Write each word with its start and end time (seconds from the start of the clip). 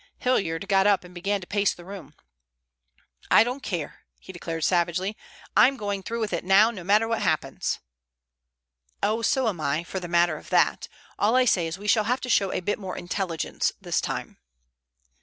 Hilliard 0.17 0.67
got 0.67 0.87
up 0.87 1.03
and 1.03 1.13
began 1.13 1.41
to 1.41 1.45
pace 1.45 1.75
the 1.75 1.85
room. 1.85 2.15
"I 3.29 3.43
don't 3.43 3.61
care," 3.61 4.05
he 4.19 4.33
declared 4.33 4.63
savagely. 4.63 5.15
"I'm 5.55 5.77
going 5.77 6.01
through 6.01 6.21
with 6.21 6.33
it 6.33 6.43
now 6.43 6.71
no 6.71 6.83
matter 6.83 7.07
what 7.07 7.21
happens." 7.21 7.77
"Oh, 9.03 9.21
so 9.21 9.47
am 9.47 9.61
I, 9.61 9.83
for 9.83 9.99
the 9.99 10.07
matter 10.07 10.37
of 10.37 10.49
that. 10.49 10.87
All 11.19 11.35
I 11.35 11.45
say 11.45 11.67
is 11.67 11.77
we 11.77 11.87
shall 11.87 12.05
have 12.05 12.21
to 12.21 12.29
show 12.29 12.51
a 12.51 12.61
bit 12.61 12.79
more 12.79 12.97
intelligence 12.97 13.73
this 13.79 14.01
time." 14.01 14.39